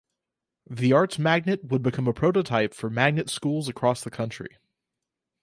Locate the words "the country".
4.03-4.57